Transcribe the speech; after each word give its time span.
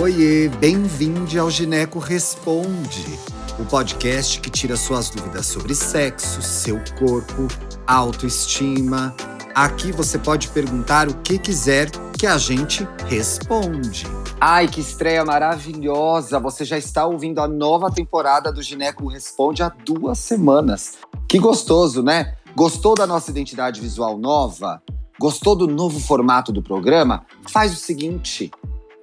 Oiê, 0.00 0.48
bem-vindo 0.60 1.40
ao 1.40 1.50
Gineco 1.50 1.98
Responde, 1.98 3.18
o 3.58 3.64
podcast 3.64 4.40
que 4.40 4.48
tira 4.48 4.76
suas 4.76 5.10
dúvidas 5.10 5.44
sobre 5.46 5.74
sexo, 5.74 6.40
seu 6.40 6.78
corpo, 6.96 7.48
autoestima. 7.84 9.12
Aqui 9.52 9.90
você 9.90 10.16
pode 10.16 10.46
perguntar 10.50 11.08
o 11.08 11.14
que 11.14 11.36
quiser 11.36 11.90
que 12.16 12.28
a 12.28 12.38
gente 12.38 12.86
responde. 13.08 14.06
Ai, 14.40 14.68
que 14.68 14.80
estreia 14.80 15.24
maravilhosa! 15.24 16.38
Você 16.38 16.64
já 16.64 16.78
está 16.78 17.04
ouvindo 17.04 17.40
a 17.40 17.48
nova 17.48 17.90
temporada 17.90 18.52
do 18.52 18.62
Gineco 18.62 19.08
Responde 19.08 19.64
há 19.64 19.68
duas 19.68 20.20
semanas. 20.20 20.96
Que 21.28 21.40
gostoso, 21.40 22.04
né? 22.04 22.36
Gostou 22.54 22.94
da 22.94 23.04
nossa 23.04 23.32
identidade 23.32 23.80
visual 23.80 24.16
nova? 24.16 24.80
Gostou 25.18 25.56
do 25.56 25.66
novo 25.66 25.98
formato 25.98 26.52
do 26.52 26.62
programa? 26.62 27.26
Faz 27.48 27.72
o 27.72 27.76
seguinte: 27.76 28.48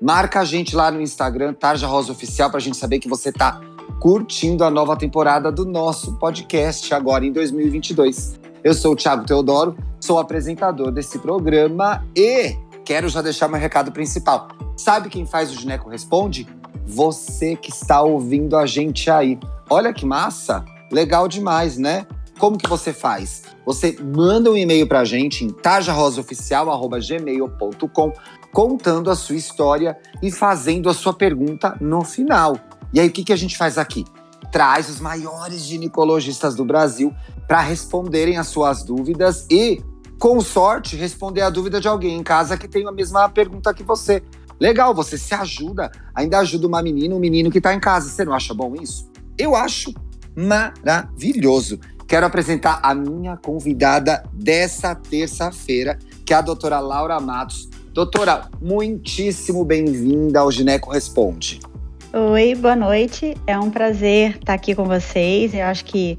marca 0.01 0.41
a 0.41 0.45
gente 0.45 0.75
lá 0.75 0.91
no 0.91 1.01
Instagram, 1.01 1.53
Tarja 1.53 1.87
Rosa 1.87 2.11
Oficial, 2.11 2.49
para 2.49 2.57
a 2.57 2.61
gente 2.61 2.77
saber 2.77 2.99
que 2.99 3.07
você 3.07 3.29
está 3.29 3.61
curtindo 3.99 4.63
a 4.63 4.69
nova 4.69 4.95
temporada 4.95 5.51
do 5.51 5.65
nosso 5.65 6.17
podcast 6.17 6.93
agora 6.93 7.25
em 7.25 7.31
2022. 7.31 8.39
Eu 8.63 8.73
sou 8.73 8.93
o 8.93 8.95
Thiago 8.95 9.25
Teodoro, 9.25 9.75
sou 9.99 10.19
apresentador 10.19 10.91
desse 10.91 11.19
programa 11.19 12.05
e 12.15 12.55
quero 12.83 13.07
já 13.09 13.21
deixar 13.21 13.47
meu 13.47 13.59
recado 13.59 13.91
principal. 13.91 14.47
Sabe 14.75 15.09
quem 15.09 15.25
faz 15.25 15.51
o 15.51 15.55
Gineco 15.55 15.89
Responde? 15.89 16.47
Você 16.85 17.55
que 17.55 17.71
está 17.71 18.01
ouvindo 18.01 18.57
a 18.57 18.65
gente 18.65 19.09
aí. 19.09 19.39
Olha 19.69 19.93
que 19.93 20.05
massa! 20.05 20.65
Legal 20.91 21.27
demais, 21.27 21.77
né? 21.77 22.05
Como 22.37 22.57
que 22.57 22.69
você 22.69 22.91
faz? 22.91 23.43
Você 23.65 23.95
manda 23.99 24.51
um 24.51 24.57
e-mail 24.57 24.85
para 24.87 24.99
a 24.99 25.05
gente 25.05 25.45
em 25.45 25.49
tarjarosaoficial.gmail.com 25.49 28.13
contando 28.55 29.11
a 29.11 29.15
sua 29.17 29.35
história 29.35 29.97
e 30.23 30.31
fazendo 30.31 30.87
a 30.87 30.93
sua 30.93 31.11
pergunta 31.11 31.75
no 31.81 32.05
final. 32.05 32.57
E 32.93 33.01
aí, 33.01 33.09
o 33.09 33.11
que, 33.11 33.25
que 33.25 33.33
a 33.33 33.35
gente 33.35 33.57
faz 33.57 33.77
aqui? 33.77 34.05
Traz 34.49 34.87
os 34.87 35.01
maiores 35.01 35.65
ginecologistas 35.65 36.55
do 36.55 36.63
Brasil 36.63 37.13
para 37.49 37.59
responderem 37.59 38.37
as 38.37 38.47
suas 38.47 38.81
dúvidas 38.81 39.45
e, 39.51 39.83
com 40.17 40.39
sorte, 40.39 40.95
responder 40.95 41.41
a 41.41 41.49
dúvida 41.49 41.81
de 41.81 41.89
alguém 41.89 42.17
em 42.17 42.23
casa 42.23 42.57
que 42.57 42.65
tem 42.65 42.87
a 42.87 42.93
mesma 42.93 43.27
pergunta 43.27 43.73
que 43.73 43.83
você. 43.83 44.23
Legal, 44.57 44.95
você 44.95 45.17
se 45.17 45.35
ajuda, 45.35 45.91
ainda 46.15 46.39
ajuda 46.39 46.65
uma 46.65 46.81
menina, 46.81 47.13
um 47.13 47.19
menino 47.19 47.51
que 47.51 47.57
está 47.57 47.73
em 47.73 47.79
casa. 47.81 48.07
Você 48.07 48.23
não 48.23 48.33
acha 48.33 48.53
bom 48.53 48.73
isso? 48.81 49.11
Eu 49.37 49.53
acho 49.53 49.93
maravilhoso. 50.33 51.77
Quero 52.07 52.25
apresentar 52.25 52.79
a 52.81 52.95
minha 52.95 53.35
convidada 53.35 54.23
dessa 54.31 54.95
terça-feira, 54.95 55.99
que 56.25 56.33
é 56.33 56.37
a 56.37 56.41
doutora 56.41 56.79
Laura 56.79 57.19
Matos. 57.19 57.74
Doutora, 57.95 58.49
muitíssimo 58.61 59.63
bem-vinda 59.63 60.41
ao 60.41 60.51
Gineco 60.51 60.91
Responde. 60.91 61.61
Oi, 62.11 62.53
boa 62.53 62.75
noite. 62.75 63.37
É 63.47 63.57
um 63.57 63.71
prazer 63.71 64.31
estar 64.31 64.53
aqui 64.53 64.75
com 64.75 64.83
vocês. 64.83 65.53
Eu 65.53 65.63
acho 65.63 65.85
que 65.85 66.17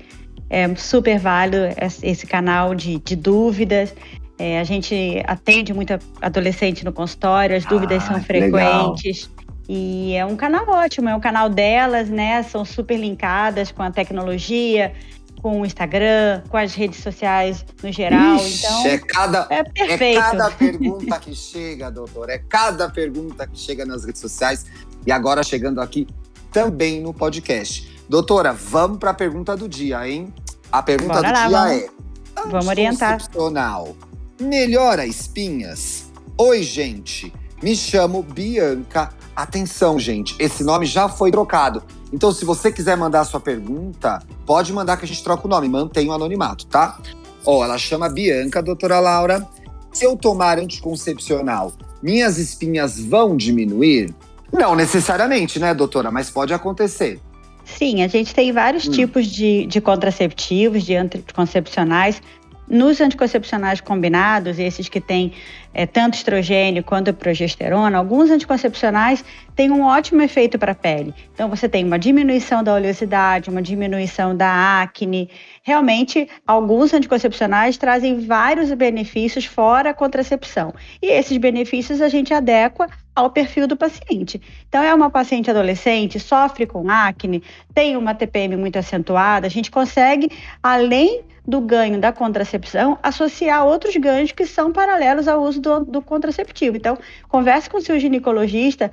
é 0.49 0.75
super 0.75 1.19
válido 1.19 1.59
esse 2.03 2.27
canal 2.27 2.75
de, 2.75 2.99
de 3.01 3.15
dúvidas. 3.15 3.95
É, 4.39 4.59
a 4.59 4.65
gente 4.65 5.23
atende 5.27 5.75
muito 5.75 5.93
adolescente 6.23 6.83
no 6.83 6.95
consultório, 6.95 7.55
as 7.55 7.67
dúvidas 7.67 8.05
ah, 8.05 8.07
são 8.07 8.23
frequentes. 8.23 9.29
Legal. 9.29 9.47
E 9.69 10.15
é 10.15 10.25
um 10.25 10.35
canal 10.35 10.67
ótimo, 10.67 11.11
é 11.11 11.15
um 11.15 11.21
canal 11.21 11.51
delas, 11.51 12.09
né? 12.09 12.43
São 12.45 12.65
super 12.65 12.99
linkadas 12.99 13.71
com 13.71 13.83
a 13.83 13.91
tecnologia, 13.91 14.95
com 15.41 15.61
o 15.61 15.67
Instagram, 15.67 16.43
com 16.49 16.57
as 16.57 16.75
redes 16.75 17.03
sociais 17.03 17.65
no 17.83 17.93
geral. 17.93 18.37
Ixi, 18.37 18.67
então, 18.67 18.87
é 18.87 18.99
cada, 18.99 19.47
é, 19.51 19.63
perfeito. 19.65 20.19
é 20.19 20.23
cada 20.23 20.51
pergunta 20.51 21.19
que 21.19 21.35
chega, 21.35 21.91
doutor. 21.91 22.31
É 22.31 22.39
cada 22.39 22.89
pergunta 22.89 23.47
que 23.47 23.59
chega 23.59 23.85
nas 23.85 24.05
redes 24.05 24.21
sociais 24.21 24.67
e 25.07 25.13
agora 25.13 25.43
chegando 25.43 25.81
aqui 25.81 26.07
também 26.51 27.01
no 27.01 27.13
podcast. 27.13 27.97
Doutora, 28.09 28.53
vamos 28.53 28.99
para 28.99 29.11
a 29.11 29.15
pergunta 29.15 29.57
do 29.57 29.69
dia, 29.69 30.09
hein? 30.09 30.33
A 30.71 30.83
pergunta 30.83 31.15
Bora 31.15 31.29
do 31.29 31.53
lá, 31.53 31.69
dia 31.69 31.91
vamos, 32.35 32.47
é: 32.47 32.51
vamos 32.51 32.67
orientar. 32.69 33.21
Melhora 34.41 35.07
espinhas? 35.07 36.11
Oi, 36.37 36.63
gente. 36.63 37.33
Me 37.63 37.75
chamo 37.75 38.23
Bianca. 38.23 39.11
Atenção, 39.35 39.99
gente, 39.99 40.35
esse 40.39 40.63
nome 40.63 40.87
já 40.87 41.09
foi 41.09 41.31
trocado. 41.31 41.83
Então, 42.13 42.33
se 42.33 42.45
você 42.45 42.71
quiser 42.71 42.97
mandar 42.97 43.21
a 43.21 43.25
sua 43.25 43.41
pergunta, 43.41 44.23
pode 44.47 44.73
mandar 44.73 44.97
que 44.97 45.05
a 45.05 45.09
gente 45.09 45.23
troca 45.23 45.47
o 45.47 45.51
nome, 45.51 45.69
mantém 45.69 46.09
o 46.09 46.13
anonimato, 46.13 46.67
tá? 46.67 46.99
Ó, 47.45 47.65
ela 47.65 47.79
chama 47.79 48.09
Bianca, 48.09 48.63
doutora 48.63 49.01
Laura. 49.01 49.47
Se 49.93 50.05
eu 50.05 50.17
tomar 50.17 50.59
anticoncepcional, 50.59 51.73
minhas 52.03 52.39
espinhas 52.39 52.99
vão 53.01 53.37
diminuir? 53.37 54.15
Não 54.53 54.75
necessariamente, 54.75 55.59
né, 55.59 55.75
doutora? 55.75 56.11
Mas 56.11 56.31
pode 56.31 56.55
acontecer. 56.55 57.21
Sim, 57.65 58.03
a 58.03 58.09
gente 58.09 58.35
tem 58.35 58.53
vários 58.53 58.87
hum. 58.87 58.93
tipos 58.93 59.27
de, 59.27 59.67
de 59.67 59.81
contraceptivos, 59.81 60.85
de 60.85 60.95
anticoncepcionais. 60.95 62.23
Nos 62.69 63.01
anticoncepcionais 63.01 63.81
combinados, 63.81 64.59
esses 64.59 64.89
que 64.89 65.01
têm 65.01 65.33
é, 65.73 65.87
tanto 65.87 66.15
estrogênio 66.15 66.83
quanto 66.83 67.15
progesterona, 67.15 67.97
alguns 67.97 68.29
anticoncepcionais 68.31 69.25
têm 69.55 69.71
um 69.71 69.83
ótimo 69.83 70.21
efeito 70.23 70.59
para 70.59 70.73
a 70.73 70.75
pele. 70.75 71.15
Então, 71.33 71.49
você 71.49 71.69
tem 71.69 71.85
uma 71.85 71.99
diminuição 71.99 72.65
da 72.65 72.75
oleosidade, 72.75 73.51
uma 73.51 73.63
diminuição 73.63 74.37
da 74.37 74.83
acne. 74.83 75.31
Realmente, 75.63 76.29
alguns 76.45 76.93
anticoncepcionais 76.93 77.77
trazem 77.77 78.27
vários 78.27 78.73
benefícios 78.73 79.45
fora 79.45 79.91
a 79.91 79.95
contracepção. 79.95 80.75
E 81.01 81.07
esses 81.07 81.37
benefícios 81.37 82.01
a 82.01 82.09
gente 82.09 82.35
adequa 82.35 82.89
ao 83.15 83.31
perfil 83.31 83.69
do 83.69 83.77
paciente. 83.77 84.41
Então, 84.69 84.83
é 84.83 84.93
uma 84.93 85.09
paciente 85.09 85.51
adolescente, 85.51 86.19
sofre 86.19 86.67
com 86.67 86.91
acne, 86.91 87.43
tem 87.73 87.97
uma 87.97 88.15
TPM 88.15 88.57
muito 88.57 88.79
acentuada, 88.79 89.47
a 89.47 89.51
gente 89.51 89.71
consegue, 89.71 90.31
além 90.63 91.23
do 91.47 91.61
ganho 91.61 92.01
da 92.01 92.13
contracepção 92.13 92.99
associar 93.03 93.65
outros 93.65 93.97
ganhos 93.97 94.33
que 94.33 94.45
são 94.45 94.73
paralelos 94.73 95.29
ao 95.29 95.43
uso 95.43 95.61
do, 95.61 95.81
do 95.85 96.03
contraceptivo. 96.03 96.77
Então, 96.77 96.99
converse 97.29 97.71
com 97.71 97.79
o 97.79 97.83
seu 97.83 97.99
ginecologista, 97.99 98.91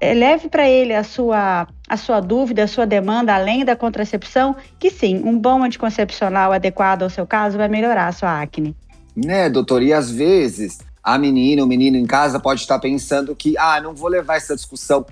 eh, 0.00 0.14
leve 0.14 0.48
para 0.48 0.68
ele 0.68 0.94
a 0.94 1.02
sua, 1.02 1.66
a 1.88 1.96
sua 1.96 2.20
dúvida, 2.20 2.64
a 2.64 2.68
sua 2.68 2.86
demanda, 2.86 3.34
além 3.34 3.64
da 3.64 3.74
contracepção, 3.74 4.54
que 4.78 4.90
sim, 4.90 5.20
um 5.24 5.36
bom 5.36 5.62
anticoncepcional 5.62 6.52
adequado 6.52 7.02
ao 7.02 7.10
seu 7.10 7.26
caso 7.26 7.58
vai 7.58 7.68
melhorar 7.68 8.06
a 8.06 8.12
sua 8.12 8.40
acne. 8.40 8.76
Né, 9.16 9.48
doutor? 9.48 9.82
E 9.82 9.92
às 9.92 10.10
vezes 10.10 10.78
a 11.02 11.16
menina, 11.18 11.62
o 11.62 11.66
menino 11.66 11.96
em 11.96 12.04
casa 12.04 12.40
pode 12.40 12.60
estar 12.60 12.78
pensando 12.78 13.34
que, 13.34 13.56
ah, 13.56 13.80
não 13.80 13.94
vou 13.94 14.08
levar 14.08 14.36
essa 14.36 14.54
discussão 14.56 15.06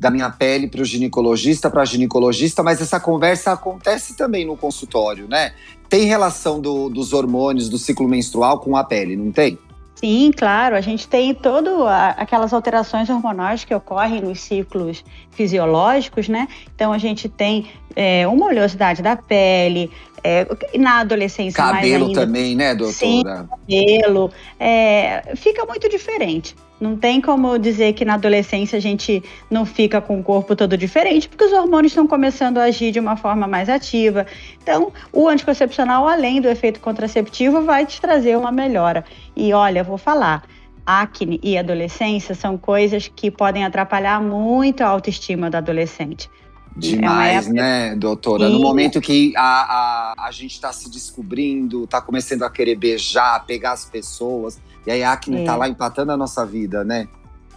da 0.00 0.10
minha 0.10 0.30
pele 0.30 0.66
para 0.66 0.80
o 0.80 0.84
ginecologista, 0.84 1.68
para 1.68 1.82
a 1.82 1.84
ginecologista, 1.84 2.62
mas 2.62 2.80
essa 2.80 2.98
conversa 2.98 3.52
acontece 3.52 4.16
também 4.16 4.46
no 4.46 4.56
consultório, 4.56 5.28
né? 5.28 5.52
Tem 5.90 6.06
relação 6.06 6.58
do, 6.58 6.88
dos 6.88 7.12
hormônios 7.12 7.68
do 7.68 7.76
ciclo 7.76 8.08
menstrual 8.08 8.60
com 8.60 8.74
a 8.74 8.82
pele, 8.82 9.14
não 9.14 9.30
tem? 9.30 9.58
Sim, 9.96 10.32
claro. 10.34 10.74
A 10.74 10.80
gente 10.80 11.06
tem 11.06 11.34
todas 11.34 11.74
aquelas 12.16 12.54
alterações 12.54 13.10
hormonais 13.10 13.62
que 13.66 13.74
ocorrem 13.74 14.22
nos 14.22 14.40
ciclos 14.40 15.04
fisiológicos, 15.32 16.26
né? 16.26 16.48
Então 16.74 16.94
a 16.94 16.96
gente 16.96 17.28
tem 17.28 17.70
é, 17.94 18.26
uma 18.26 18.46
oleosidade 18.46 19.02
da 19.02 19.14
pele, 19.14 19.90
é, 20.22 20.46
na 20.78 21.00
adolescência 21.00 21.56
cabelo 21.56 22.06
mais 22.06 22.08
ainda. 22.08 22.20
também, 22.20 22.54
né, 22.54 22.74
doutora? 22.74 22.94
Sim, 22.94 23.22
cabelo. 23.22 24.30
É, 24.58 25.34
fica 25.36 25.64
muito 25.64 25.88
diferente. 25.88 26.54
Não 26.80 26.96
tem 26.96 27.20
como 27.20 27.58
dizer 27.58 27.92
que 27.92 28.06
na 28.06 28.14
adolescência 28.14 28.78
a 28.78 28.80
gente 28.80 29.22
não 29.50 29.66
fica 29.66 30.00
com 30.00 30.18
o 30.18 30.22
corpo 30.22 30.56
todo 30.56 30.78
diferente, 30.78 31.28
porque 31.28 31.44
os 31.44 31.52
hormônios 31.52 31.92
estão 31.92 32.06
começando 32.06 32.56
a 32.56 32.64
agir 32.64 32.90
de 32.90 32.98
uma 32.98 33.16
forma 33.16 33.46
mais 33.46 33.68
ativa. 33.68 34.26
Então, 34.62 34.90
o 35.12 35.28
anticoncepcional, 35.28 36.08
além 36.08 36.40
do 36.40 36.48
efeito 36.48 36.80
contraceptivo, 36.80 37.62
vai 37.62 37.84
te 37.84 38.00
trazer 38.00 38.36
uma 38.36 38.50
melhora. 38.50 39.04
E 39.36 39.52
olha, 39.52 39.84
vou 39.84 39.98
falar, 39.98 40.42
acne 40.86 41.38
e 41.42 41.58
adolescência 41.58 42.34
são 42.34 42.56
coisas 42.56 43.08
que 43.14 43.30
podem 43.30 43.64
atrapalhar 43.64 44.22
muito 44.22 44.82
a 44.82 44.86
autoestima 44.86 45.50
do 45.50 45.56
adolescente. 45.56 46.30
Demais, 46.76 47.48
é 47.48 47.52
né, 47.52 47.96
doutora? 47.96 48.48
No 48.48 48.60
momento 48.60 49.00
que 49.00 49.32
a, 49.36 49.42
a, 49.42 50.26
a 50.26 50.30
gente 50.30 50.52
está 50.52 50.72
se 50.72 50.90
descobrindo, 50.90 51.84
está 51.84 52.00
começando 52.00 52.42
a 52.42 52.50
querer 52.50 52.76
beijar, 52.76 53.44
pegar 53.44 53.72
as 53.72 53.84
pessoas, 53.84 54.60
e 54.86 54.90
aí 54.90 55.02
a 55.02 55.12
acne 55.12 55.40
está 55.40 55.54
é. 55.54 55.56
lá 55.56 55.68
empatando 55.68 56.12
a 56.12 56.16
nossa 56.16 56.46
vida, 56.46 56.84
né? 56.84 57.08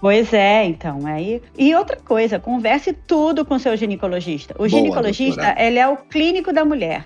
Pois 0.02 0.34
é, 0.34 0.66
então. 0.66 1.06
Aí... 1.06 1.42
E 1.58 1.74
outra 1.76 1.96
coisa, 1.96 2.38
converse 2.38 2.92
tudo 2.92 3.46
com 3.46 3.56
o 3.56 3.60
seu 3.60 3.78
ginecologista. 3.78 4.54
O 4.56 4.58
Boa, 4.58 4.70
ginecologista, 4.70 5.42
doutora. 5.42 5.66
ele 5.66 5.80
é 5.80 5.88
o 5.88 5.96
clínico 5.96 6.52
da 6.52 6.66
mulher. 6.66 7.06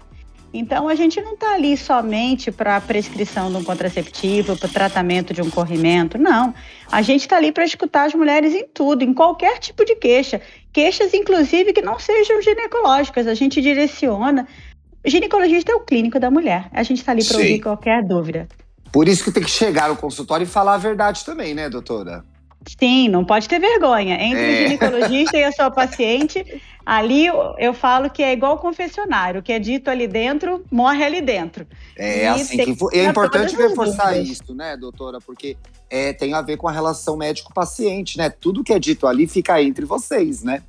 Então, 0.53 0.87
a 0.87 0.95
gente 0.95 1.19
não 1.21 1.33
está 1.33 1.53
ali 1.53 1.75
somente 1.75 2.51
para 2.51 2.77
a 2.77 2.81
prescrição 2.81 3.51
de 3.51 3.57
um 3.57 3.63
contraceptivo, 3.63 4.57
para 4.57 4.67
o 4.67 4.71
tratamento 4.71 5.33
de 5.33 5.41
um 5.41 5.49
corrimento, 5.49 6.17
não. 6.17 6.53
A 6.91 7.01
gente 7.01 7.21
está 7.21 7.37
ali 7.37 7.51
para 7.51 7.65
escutar 7.65 8.05
as 8.05 8.13
mulheres 8.13 8.53
em 8.53 8.65
tudo, 8.65 9.03
em 9.03 9.13
qualquer 9.13 9.59
tipo 9.59 9.83
de 9.83 9.95
queixa. 9.95 10.41
Queixas, 10.71 11.13
inclusive, 11.13 11.73
que 11.73 11.81
não 11.81 11.99
sejam 11.99 12.41
ginecológicas. 12.41 13.27
A 13.27 13.33
gente 13.33 13.61
direciona. 13.61 14.47
O 15.05 15.09
ginecologista 15.09 15.71
é 15.71 15.75
o 15.75 15.81
clínico 15.81 16.19
da 16.19 16.31
mulher. 16.31 16.69
A 16.71 16.83
gente 16.83 16.99
está 16.99 17.11
ali 17.11 17.23
para 17.23 17.37
ouvir 17.37 17.61
qualquer 17.61 18.03
dúvida. 18.03 18.47
Por 18.91 19.07
isso 19.07 19.23
que 19.23 19.31
tem 19.31 19.43
que 19.43 19.51
chegar 19.51 19.89
no 19.89 19.97
consultório 19.97 20.43
e 20.43 20.47
falar 20.47 20.75
a 20.75 20.77
verdade 20.77 21.25
também, 21.25 21.53
né, 21.53 21.69
doutora? 21.69 22.23
Sim, 22.79 23.07
não 23.09 23.23
pode 23.23 23.47
ter 23.47 23.59
vergonha. 23.59 24.15
Entre 24.15 24.43
é. 24.43 24.53
o 24.53 24.57
ginecologista 24.63 25.37
e 25.37 25.43
a 25.43 25.51
sua 25.51 25.71
paciente, 25.71 26.61
ali 26.87 27.25
eu 27.57 27.73
falo 27.73 28.09
que 28.09 28.23
é 28.23 28.31
igual 28.31 28.57
confessionário. 28.59 29.41
O 29.41 29.43
que 29.43 29.51
é 29.51 29.59
dito 29.59 29.89
ali 29.89 30.07
dentro, 30.07 30.63
morre 30.71 31.03
ali 31.03 31.19
dentro. 31.19 31.67
É, 31.97 32.23
e 32.23 32.27
assim 32.27 32.57
que 32.57 32.97
é 32.97 33.03
importante 33.03 33.57
reforçar 33.57 34.17
isso, 34.17 34.55
né, 34.55 34.77
doutora? 34.77 35.19
Porque 35.19 35.57
é, 35.89 36.13
tem 36.13 36.33
a 36.33 36.41
ver 36.41 36.55
com 36.55 36.65
a 36.65 36.71
relação 36.71 37.17
médico-paciente, 37.17 38.17
né? 38.17 38.29
Tudo 38.29 38.63
que 38.63 38.71
é 38.71 38.79
dito 38.79 39.05
ali 39.05 39.27
fica 39.27 39.61
entre 39.61 39.83
vocês, 39.83 40.43
né? 40.43 40.63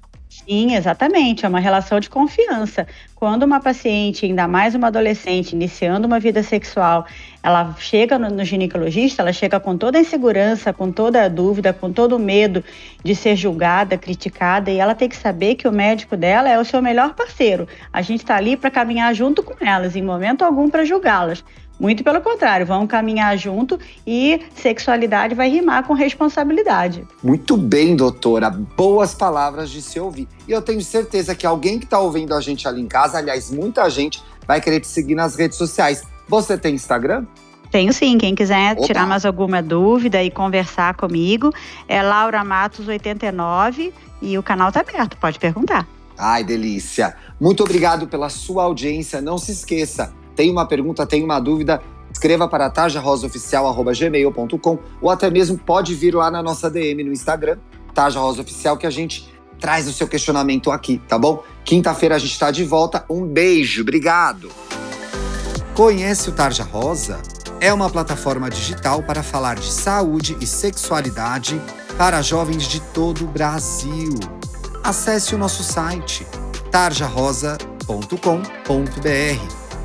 Sim, 0.47 0.75
exatamente. 0.75 1.45
É 1.45 1.49
uma 1.49 1.59
relação 1.59 1.99
de 1.99 2.09
confiança. 2.09 2.87
Quando 3.15 3.43
uma 3.43 3.61
paciente, 3.61 4.25
ainda 4.25 4.47
mais 4.47 4.75
uma 4.75 4.87
adolescente, 4.87 5.53
iniciando 5.53 6.07
uma 6.07 6.21
vida 6.21 6.43
sexual, 6.43 7.05
ela 7.43 7.75
chega 7.79 8.19
no, 8.19 8.31
no, 8.31 8.45
ginecologista, 8.45 9.23
ela 9.23 9.33
chega 9.33 9.59
com 9.59 9.77
toda 9.77 9.99
a 9.99 10.01
insegurança, 10.01 10.73
com 10.73 10.93
toda 10.93 11.25
a 11.25 11.29
dúvida, 11.29 11.73
com 11.73 11.93
todo 11.93 12.17
o 12.17 12.19
medo 12.19 12.65
de 13.05 13.15
ser 13.15 13.37
julgada, 13.37 13.99
criticada, 13.99 14.71
e 14.71 14.79
ela 14.79 14.95
tem 14.95 15.09
que 15.09 15.17
saber 15.17 15.57
que 15.57 15.67
o 15.67 15.73
médico 15.73 16.17
dela 16.17 16.49
é 16.49 16.59
o 16.59 16.65
seu 16.65 16.81
melhor 16.81 17.15
parceiro. 17.15 17.67
A 17.93 18.01
gente 18.01 18.21
está 18.21 18.37
ali 18.37 18.57
para 18.57 18.71
caminhar 18.71 19.13
junto 19.15 19.43
com 19.43 19.55
elas, 19.65 19.97
em 19.97 20.03
momento 20.03 20.45
algum 20.45 20.71
para 20.71 20.85
julgá-las. 20.85 21.45
Muito 21.79 22.03
pelo 22.03 22.21
contrário, 22.21 22.67
vamos 22.67 22.89
caminhar 22.89 23.37
junto 23.39 23.79
e 24.07 24.41
sexualidade 24.55 25.35
vai 25.35 25.49
rimar 25.49 25.87
com 25.87 25.95
responsabilidade. 25.95 27.07
Muito 27.23 27.57
bem, 27.57 27.95
doutora. 27.95 28.51
Boas 28.51 29.15
palavras 29.15 29.71
de 29.71 29.81
se 29.81 30.01
ouvir. 30.01 30.27
E 30.49 30.53
eu 30.53 30.61
tenho 30.61 30.83
certeza 30.83 31.35
que 31.35 31.47
alguém 31.47 31.79
que 31.79 31.85
está 31.85 32.01
ouvindo 32.01 32.35
a 32.35 32.41
gente 32.41 32.67
ali 32.67 32.81
em 32.81 32.89
casa, 32.89 33.19
aliás, 33.19 33.51
muita 33.51 33.89
gente, 33.89 34.23
vai 34.47 34.61
querer 34.61 34.81
te 34.81 34.89
seguir 34.89 35.15
nas 35.15 35.37
redes 35.37 35.57
sociais. 35.57 36.03
Você 36.27 36.59
tem 36.59 36.75
Instagram? 36.75 37.25
Tenho 37.71 37.93
sim. 37.93 38.19
Quem 38.19 38.35
quiser 38.35 38.73
Opa. 38.73 38.87
tirar 38.87 39.07
mais 39.07 39.25
alguma 39.25 39.63
dúvida 39.63 40.23
e 40.23 40.31
conversar 40.31 40.95
comigo, 40.95 41.53
é 41.87 42.03
Laura 42.03 42.43
Matos 42.43 42.89
89 42.89 43.93
e 44.21 44.37
o 44.37 44.43
canal 44.43 44.69
está 44.69 44.81
aberto, 44.81 45.17
pode 45.19 45.39
perguntar. 45.39 45.87
Ai, 46.17 46.43
delícia. 46.43 47.15
Muito 47.41 47.63
obrigado 47.63 48.09
pela 48.09 48.29
sua 48.29 48.65
audiência. 48.65 49.21
Não 49.21 49.39
se 49.39 49.53
esqueça, 49.53 50.13
tem 50.39 50.51
uma 50.53 50.65
pergunta, 50.65 51.05
tem 51.05 51.25
uma 51.25 51.41
dúvida, 51.41 51.83
escreva 52.13 52.47
para 52.47 52.71
tajarosaoficial.gmail.com 52.71 54.79
ou 55.03 55.11
até 55.11 55.29
mesmo 55.29 55.59
pode 55.59 55.97
vir 55.97 56.15
lá 56.15 56.31
na 56.31 56.41
nossa 56.41 56.71
DM 56.71 57.03
no 57.03 57.11
Instagram, 57.11 57.59
Taja 57.93 58.21
Rosa 58.21 58.43
Oficial, 58.43 58.77
que 58.77 58.87
a 58.87 58.91
gente 58.91 59.29
traz 59.59 59.89
o 59.89 59.93
seu 59.93 60.07
questionamento 60.07 60.71
aqui, 60.71 61.03
tá 61.09 61.19
bom? 61.19 61.43
Quinta-feira 61.65 62.15
a 62.15 62.19
gente 62.21 62.31
está 62.31 62.53
de 62.53 62.65
volta. 62.65 63.05
Um 63.11 63.27
beijo, 63.27 63.83
obrigado! 63.83 64.49
Conhece 65.75 66.29
o 66.29 66.33
Tarja 66.33 66.63
Rosa? 66.63 67.21
É 67.61 67.73
uma 67.73 67.91
plataforma 67.91 68.49
digital 68.49 69.03
para 69.03 69.25
falar 69.25 69.57
de 69.57 69.73
saúde 69.73 70.37
e 70.41 70.47
sexualidade 70.47 71.61
para 71.97 72.23
jovens 72.23 72.69
de 72.69 72.81
todo 72.81 73.25
o 73.25 73.27
Brasil. 73.27 74.15
Acesse 74.85 75.35
o 75.35 75.39
nosso 75.39 75.65
site 75.65 76.25
tarjarosa.com.br 76.71 79.68